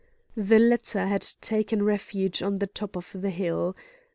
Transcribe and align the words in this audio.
The 0.35 0.57
latter 0.57 1.05
had 1.05 1.21
taken 1.41 1.83
refuge 1.83 2.41
on 2.41 2.57
the 2.57 2.65
top 2.65 2.95
of 2.95 3.09
the 3.13 3.29
hill. 3.29 3.75